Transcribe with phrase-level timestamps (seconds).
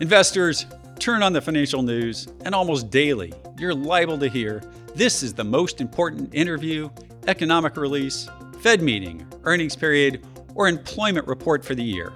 [0.00, 0.66] Investors,
[0.98, 4.60] turn on the financial news, and almost daily, you're liable to hear
[4.96, 6.90] this is the most important interview,
[7.28, 8.28] economic release,
[8.58, 10.26] Fed meeting, earnings period,
[10.56, 12.12] or employment report for the year.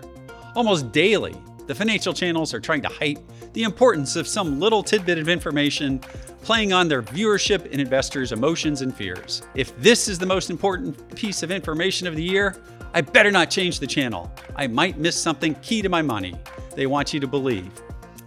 [0.56, 1.36] Almost daily,
[1.68, 3.20] the financial channels are trying to hype
[3.52, 6.00] the importance of some little tidbit of information,
[6.42, 9.42] playing on their viewership and investors' emotions and fears.
[9.54, 12.56] If this is the most important piece of information of the year,
[12.92, 14.32] I better not change the channel.
[14.56, 16.34] I might miss something key to my money
[16.74, 17.70] they want you to believe.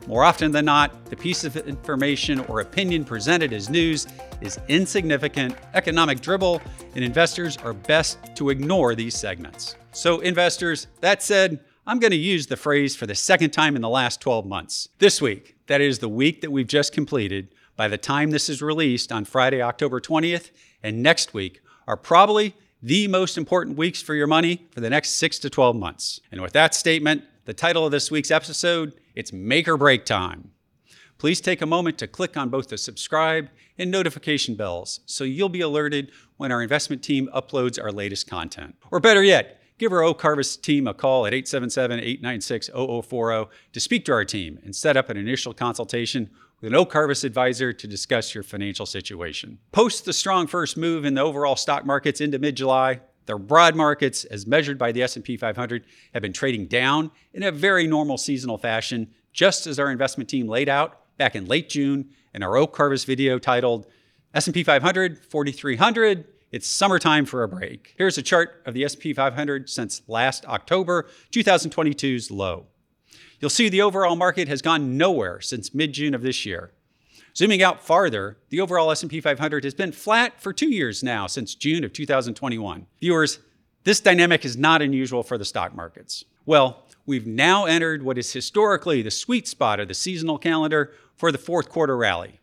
[0.08, 4.08] More often than not, the piece of information or opinion presented as news
[4.42, 6.62] is insignificant, economic dribble,
[6.96, 9.76] and investors are best to ignore these segments.
[9.92, 13.82] So, investors, that said, I'm going to use the phrase for the second time in
[13.82, 14.90] the last 12 months.
[15.00, 18.62] This week, that is the week that we've just completed, by the time this is
[18.62, 20.52] released on Friday, October 20th,
[20.84, 25.12] and next week are probably the most important weeks for your money for the next
[25.12, 26.20] 6 to 12 months.
[26.32, 30.52] And with that statement, the title of this week's episode, it's make or break time.
[31.18, 35.50] Please take a moment to click on both the subscribe and notification bells so you'll
[35.50, 38.76] be alerted when our investment team uploads our latest content.
[38.92, 40.24] Or better yet, give our Oak
[40.62, 45.10] team a call at 877 896 0040 to speak to our team and set up
[45.10, 49.58] an initial consultation with an Oak advisor to discuss your financial situation.
[49.72, 54.26] Post the strong first move in the overall stock markets into mid-July, the broad markets,
[54.26, 58.58] as measured by the S&P 500, have been trading down in a very normal seasonal
[58.58, 62.76] fashion, just as our investment team laid out back in late June in our Oak
[62.76, 63.88] Harvest video titled
[64.34, 67.94] S&P 500 4300 it's summertime for a break.
[67.98, 72.66] Here's a chart of the S&P 500 since last October 2022's low.
[73.40, 76.74] You'll see the overall market has gone nowhere since mid-June of this year.
[77.36, 81.56] Zooming out farther, the overall S&P 500 has been flat for 2 years now since
[81.56, 82.88] June of 2021.
[83.00, 83.40] Viewers,
[83.84, 86.26] this dynamic is not unusual for the stock markets.
[86.46, 91.32] Well, we've now entered what is historically the sweet spot of the seasonal calendar for
[91.32, 92.40] the fourth quarter rally.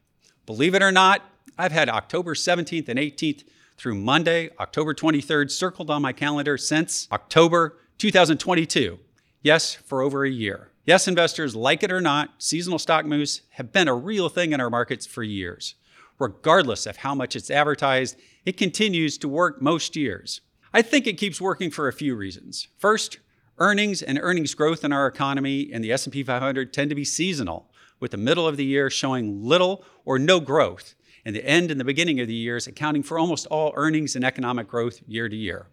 [0.47, 1.23] Believe it or not,
[1.59, 3.45] I've had October 17th and 18th
[3.77, 8.99] through Monday, October 23rd, circled on my calendar since October 2022.
[9.43, 10.71] Yes, for over a year.
[10.89, 14.61] Yes, investors, like it or not, seasonal stock moves have been a real thing in
[14.63, 15.75] our markets for years.
[16.19, 18.17] Regardless of how much it's advertised,
[18.47, 20.41] it continues to work most years.
[20.73, 22.69] I think it keeps working for a few reasons.
[22.79, 23.19] First,
[23.59, 27.71] earnings and earnings growth in our economy and the S&P 500 tend to be seasonal,
[28.01, 31.79] with the middle of the year showing little or no growth and the end and
[31.79, 35.37] the beginning of the years accounting for almost all earnings and economic growth year to
[35.37, 35.67] year.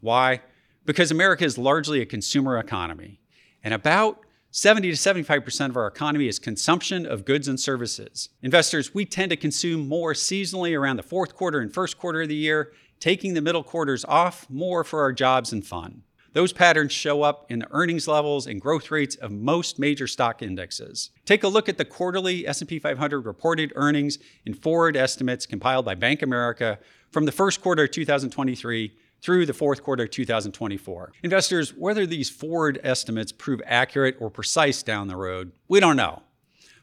[0.00, 0.42] Why?
[0.84, 3.18] Because America is largely a consumer economy,
[3.64, 4.23] and about
[4.56, 8.28] 70 to 75% of our economy is consumption of goods and services.
[8.40, 12.28] Investors, we tend to consume more seasonally around the fourth quarter and first quarter of
[12.28, 12.70] the year,
[13.00, 16.04] taking the middle quarters off more for our jobs and fun.
[16.34, 20.40] Those patterns show up in the earnings levels and growth rates of most major stock
[20.40, 21.10] indexes.
[21.24, 25.96] Take a look at the quarterly S&P 500 reported earnings and forward estimates compiled by
[25.96, 26.78] Bank America
[27.10, 28.92] from the first quarter of 2023
[29.24, 31.12] through the fourth quarter of 2024.
[31.22, 36.22] Investors, whether these forward estimates prove accurate or precise down the road, we don't know.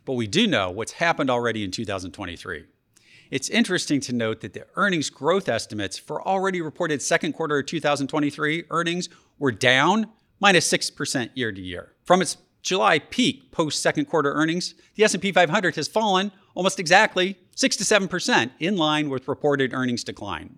[0.05, 2.63] But we do know what's happened already in 2023.
[3.29, 7.67] It's interesting to note that the earnings growth estimates for already reported second quarter of
[7.67, 10.07] 2023 earnings were down
[10.39, 11.93] minus 6% year to year.
[12.03, 17.37] From its July peak post second quarter earnings, the S&P 500 has fallen almost exactly
[17.55, 20.57] 6 to 7% in line with reported earnings decline.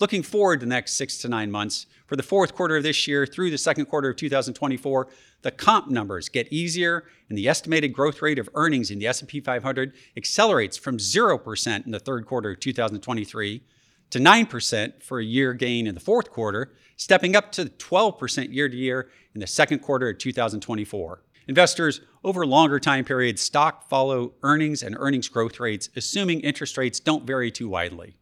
[0.00, 3.06] Looking forward to the next 6 to 9 months, for the fourth quarter of this
[3.06, 5.08] year through the second quarter of 2024,
[5.42, 9.40] the comp numbers get easier and the estimated growth rate of earnings in the S&P
[9.40, 13.62] 500 accelerates from 0% in the third quarter of 2023
[14.08, 18.70] to 9% for a year gain in the fourth quarter, stepping up to 12% year
[18.70, 21.22] to year in the second quarter of 2024.
[21.46, 27.00] Investors over longer time periods stock follow earnings and earnings growth rates, assuming interest rates
[27.00, 28.16] don't vary too widely.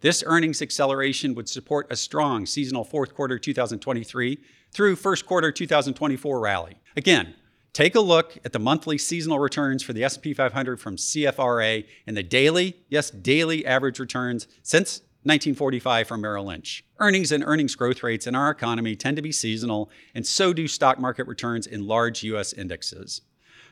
[0.00, 4.38] This earnings acceleration would support a strong seasonal fourth quarter 2023
[4.72, 6.76] through first quarter 2024 rally.
[6.96, 7.34] Again,
[7.74, 12.16] take a look at the monthly seasonal returns for the S&P 500 from CFRA and
[12.16, 16.82] the daily, yes, daily average returns since 1945 from Merrill Lynch.
[16.98, 20.66] Earnings and earnings growth rates in our economy tend to be seasonal, and so do
[20.66, 23.20] stock market returns in large US indexes.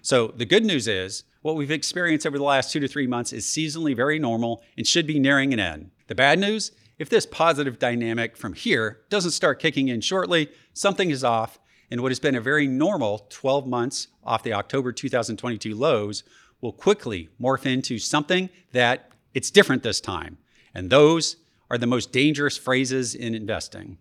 [0.02, 3.32] So the good news is what we've experienced over the last two to three months
[3.32, 5.91] is seasonally very normal and should be nearing an end.
[6.08, 11.10] The bad news if this positive dynamic from here doesn't start kicking in shortly, something
[11.10, 11.60] is off,
[11.90, 16.25] and what has been a very normal 12 months off the October 2022 lows
[16.60, 20.38] will quickly morph into something that it's different this time.
[20.75, 21.37] And those
[21.70, 23.99] are the most dangerous phrases in investing.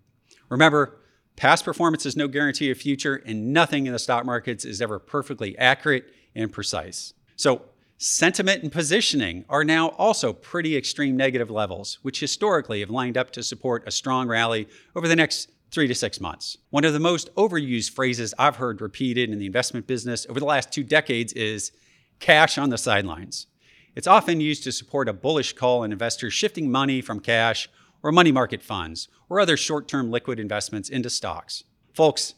[0.50, 0.98] Remember,
[1.38, 4.98] Past performance is no guarantee of future, and nothing in the stock markets is ever
[4.98, 7.14] perfectly accurate and precise.
[7.36, 7.62] So,
[7.98, 13.32] sentiment and positioning are now also pretty extreme negative levels, which historically have lined up
[13.32, 16.58] to support a strong rally over the next three to six months.
[16.70, 20.46] One of the most overused phrases I've heard repeated in the investment business over the
[20.46, 21.72] last two decades is
[22.20, 23.48] cash on the sidelines.
[23.96, 27.68] It's often used to support a bullish call on investors shifting money from cash
[28.04, 31.64] or money market funds or other short term liquid investments into stocks.
[31.94, 32.36] Folks,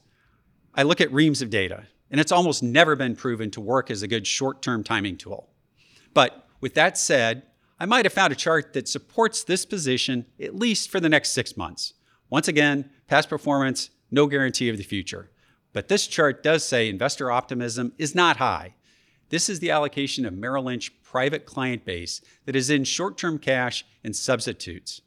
[0.74, 4.02] I look at reams of data, and it's almost never been proven to work as
[4.02, 5.50] a good short term timing tool.
[6.14, 7.44] But with that said,
[7.80, 11.32] I might have found a chart that supports this position at least for the next
[11.32, 11.94] six months.
[12.30, 15.32] Once again, past performance, no guarantee of the future.
[15.72, 18.76] But this chart does say investor optimism is not high.
[19.30, 23.38] This is the allocation of Merrill Lynch private client base that is in short term
[23.38, 25.02] cash and substitutes.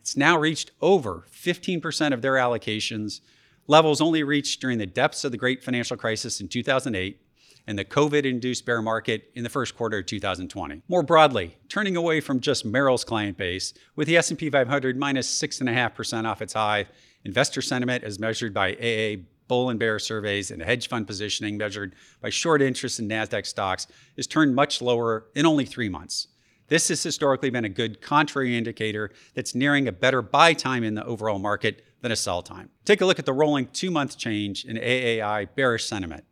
[0.00, 3.20] It's now reached over 15% of their allocations,
[3.68, 7.20] levels only reached during the depths of the great financial crisis in 2008
[7.68, 10.82] and the COVID-induced bear market in the first quarter of 2020.
[10.88, 16.24] More broadly, turning away from just Merrill's client base, with the S&P 500 minus 6.5%
[16.24, 16.86] off its high,
[17.24, 21.94] investor sentiment as measured by AA bull and bear surveys and hedge fund positioning measured
[22.22, 23.86] by short interest in NASDAQ stocks
[24.16, 26.28] has turned much lower in only three months.
[26.68, 30.94] This has historically been a good contrary indicator that's nearing a better buy time in
[30.94, 32.70] the overall market than a sell time.
[32.84, 36.24] Take a look at the rolling two month change in AAII bearish sentiment.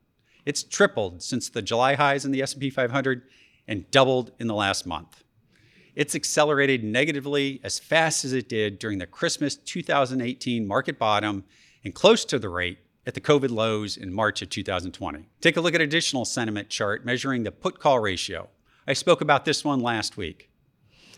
[0.44, 3.22] It's tripled since the July highs in the S&P 500
[3.66, 5.24] and doubled in the last month.
[5.96, 11.44] It's accelerated negatively as fast as it did during the Christmas 2018 market bottom
[11.82, 15.28] and close to the rate at the COVID lows in March of 2020.
[15.40, 18.48] Take a look at additional sentiment chart measuring the put call ratio.
[18.86, 20.50] I spoke about this one last week.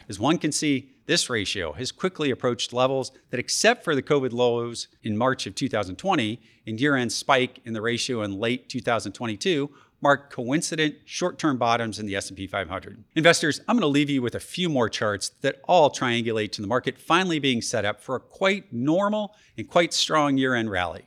[0.08, 4.32] As one can see, this ratio has quickly approached levels that, except for the COVID
[4.32, 9.70] lows in March of 2020 and year end spike in the ratio in late 2022,
[10.00, 13.02] mark coincident short-term bottoms in the S&P 500.
[13.16, 16.62] Investors, I'm going to leave you with a few more charts that all triangulate to
[16.62, 21.06] the market finally being set up for a quite normal and quite strong year-end rally.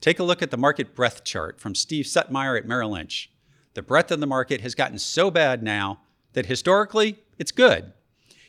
[0.00, 3.30] Take a look at the market breadth chart from Steve Suttmeier at Merrill Lynch
[3.76, 6.00] the breadth of the market has gotten so bad now
[6.32, 7.92] that historically it's good.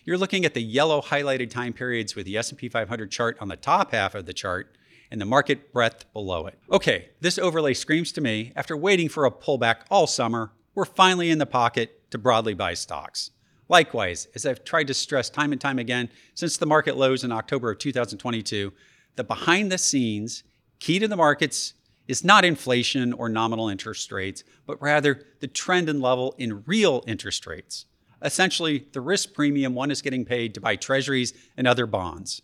[0.08, 3.58] You're looking at the yellow highlighted time periods with the S&P 500 chart on the
[3.58, 4.74] top half of the chart
[5.12, 6.58] and the market breadth below it.
[6.72, 11.30] Okay, this overlay screams to me after waiting for a pullback all summer, we're finally
[11.30, 13.32] in the pocket to broadly buy stocks.
[13.68, 17.34] Likewise, as I've tried to stress time and time again since the market lows in
[17.34, 18.72] October of 2022,
[19.18, 20.46] the behind the scenes
[20.80, 21.74] key to the markets
[22.08, 27.04] is not inflation or nominal interest rates, but rather the trend and level in real
[27.08, 27.88] interest rates.
[28.22, 32.42] Essentially, the risk premium one is getting paid to buy treasuries and other bonds.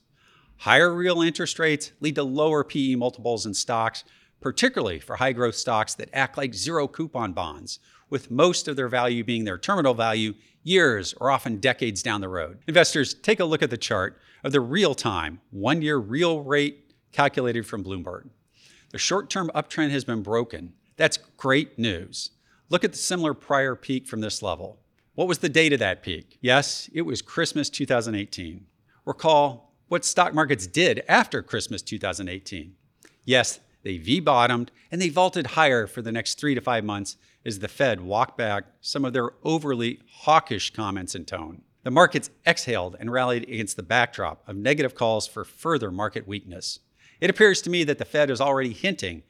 [0.58, 4.04] Higher real interest rates lead to lower PE multiples in stocks,
[4.40, 7.80] particularly for high growth stocks that act like zero coupon bonds,
[8.10, 12.30] with most of their value being their terminal value years or often decades down the
[12.30, 12.60] road.
[12.68, 16.94] Investors, take a look at the chart of the real time, one year real rate
[17.12, 18.30] calculated from Bloomberg.
[18.92, 20.74] The short term uptrend has been broken.
[20.98, 22.31] That's great news.
[22.69, 24.80] Look at the similar prior peak from this level.
[25.15, 26.39] What was the date of that peak?
[26.42, 28.65] Yes, it was Christmas 2018.
[29.06, 32.74] Recall what stock markets did after Christmas 2018.
[33.24, 37.18] Yes, they V bottomed and they vaulted higher for the next three to five months
[37.45, 41.61] as the Fed walked back some of their overly hawkish comments and tone.
[41.83, 46.80] The markets exhaled and rallied against the backdrop of negative calls for further market weakness.
[47.21, 49.21] It appears to me that the Fed is already hinting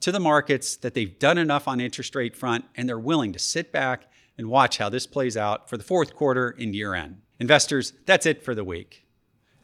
[0.00, 3.40] to the markets that they've done enough on interest rate front and they're willing to
[3.40, 7.20] sit back and watch how this plays out for the fourth quarter and year end.
[7.38, 9.06] Investors, that's it for the week.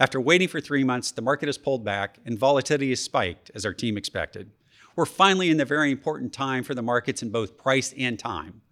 [0.00, 3.66] After waiting for three months, the market has pulled back and volatility has spiked as
[3.66, 4.50] our team expected.
[4.94, 8.62] We're finally in the very important time for the markets in both price and time.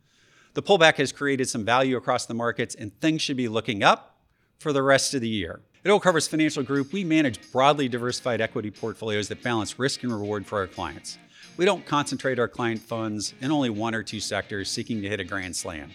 [0.54, 4.18] The pullback has created some value across the markets and things should be looking up
[4.58, 5.60] for the rest of the year.
[5.84, 10.10] At Oak Harvest Financial Group, we manage broadly diversified equity portfolios that balance risk and
[10.10, 11.18] reward for our clients.
[11.56, 15.20] We don't concentrate our client funds in only one or two sectors seeking to hit
[15.20, 15.90] a grand slam.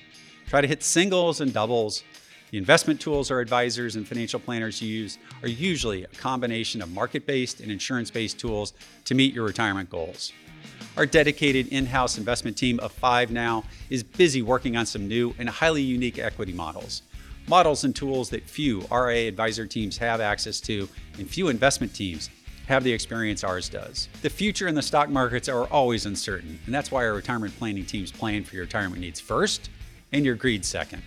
[0.47, 2.03] Try to hit singles and doubles.
[2.49, 7.27] The investment tools our advisors and financial planners use are usually a combination of market
[7.27, 8.73] based and insurance based tools
[9.05, 10.33] to meet your retirement goals.
[10.97, 15.35] Our dedicated in house investment team of five now is busy working on some new
[15.37, 17.03] and highly unique equity models
[17.47, 20.87] models and tools that few RIA advisor teams have access to
[21.17, 22.29] and few investment teams
[22.71, 24.07] have the experience ours does.
[24.21, 27.85] The future in the stock markets are always uncertain, and that's why our retirement planning
[27.85, 29.69] teams plan for your retirement needs first
[30.13, 31.03] and your greed second.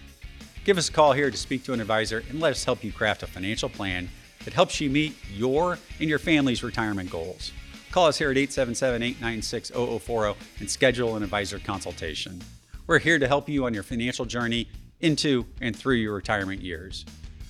[0.64, 2.92] Give us a call here to speak to an advisor and let us help you
[2.92, 4.10] craft a financial plan
[4.44, 7.50] that helps you meet your and your family's retirement goals.
[7.92, 12.42] Call us here at 877 896 0040 and schedule an advisor consultation.
[12.86, 14.68] We're here to help you on your financial journey
[15.00, 17.06] into and through your retirement years.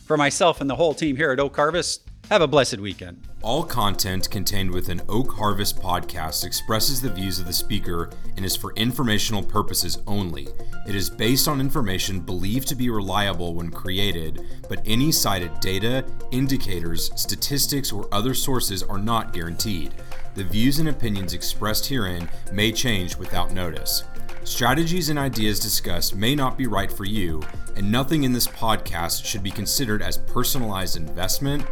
[0.06, 3.26] For myself and the whole team here at Oak Harvest, have a blessed weekend.
[3.45, 8.09] All content contained within Oak Harvest podcast expresses the views of the speaker
[8.39, 10.49] and is for informational purposes only.
[10.89, 16.07] It is based on information believed to be reliable when created, but any cited data,
[16.31, 19.93] indicators, statistics, or other sources are not guaranteed.
[20.37, 24.05] The views and opinions expressed herein may change without notice.
[24.45, 27.43] Strategies and ideas discussed may not be right for you,
[27.77, 31.63] and nothing in this podcast should be considered as personalized investment,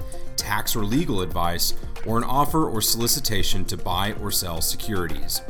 [0.42, 5.40] tax or legal advice, or an offer or solicitation to buy or sell securities.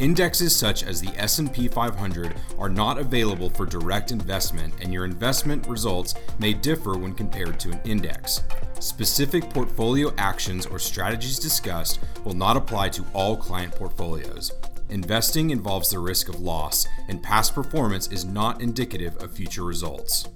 [0.00, 5.66] Indexes such as the S&P 500 are not available for direct investment and your investment
[5.68, 8.42] results may differ when compared to an index.
[8.80, 14.52] Specific portfolio actions or strategies discussed will not apply to all client portfolios.
[14.90, 20.28] Investing involves the risk of loss, and past performance is not indicative of future results.